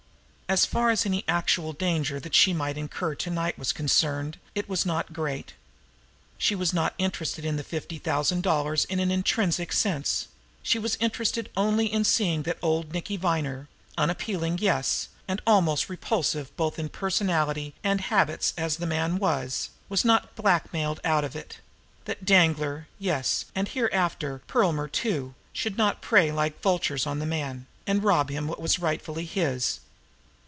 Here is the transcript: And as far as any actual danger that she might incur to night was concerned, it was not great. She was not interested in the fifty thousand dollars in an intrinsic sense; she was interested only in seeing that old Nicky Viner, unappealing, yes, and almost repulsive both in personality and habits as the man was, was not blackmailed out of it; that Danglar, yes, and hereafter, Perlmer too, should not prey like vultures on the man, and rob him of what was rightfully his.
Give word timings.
And 0.51 0.55
as 0.57 0.65
far 0.65 0.89
as 0.89 1.05
any 1.05 1.23
actual 1.29 1.71
danger 1.71 2.19
that 2.19 2.35
she 2.35 2.51
might 2.51 2.77
incur 2.77 3.15
to 3.15 3.29
night 3.29 3.57
was 3.57 3.71
concerned, 3.71 4.37
it 4.53 4.67
was 4.67 4.85
not 4.85 5.13
great. 5.13 5.53
She 6.37 6.55
was 6.55 6.73
not 6.73 6.93
interested 6.97 7.45
in 7.45 7.55
the 7.55 7.63
fifty 7.63 7.97
thousand 7.99 8.43
dollars 8.43 8.83
in 8.83 8.99
an 8.99 9.11
intrinsic 9.11 9.71
sense; 9.71 10.27
she 10.61 10.77
was 10.77 10.97
interested 10.99 11.49
only 11.55 11.85
in 11.85 12.03
seeing 12.03 12.43
that 12.43 12.57
old 12.61 12.91
Nicky 12.91 13.15
Viner, 13.15 13.69
unappealing, 13.97 14.57
yes, 14.59 15.07
and 15.25 15.41
almost 15.47 15.87
repulsive 15.87 16.53
both 16.57 16.77
in 16.77 16.89
personality 16.89 17.73
and 17.81 18.01
habits 18.01 18.53
as 18.57 18.75
the 18.75 18.85
man 18.85 19.19
was, 19.19 19.69
was 19.87 20.03
not 20.03 20.35
blackmailed 20.35 20.99
out 21.05 21.23
of 21.23 21.33
it; 21.33 21.59
that 22.03 22.25
Danglar, 22.25 22.89
yes, 22.99 23.45
and 23.55 23.69
hereafter, 23.69 24.41
Perlmer 24.47 24.89
too, 24.89 25.33
should 25.53 25.77
not 25.77 26.01
prey 26.01 26.29
like 26.29 26.61
vultures 26.61 27.07
on 27.07 27.19
the 27.19 27.25
man, 27.25 27.67
and 27.87 28.03
rob 28.03 28.29
him 28.29 28.43
of 28.43 28.49
what 28.49 28.61
was 28.61 28.79
rightfully 28.79 29.23
his. 29.23 29.79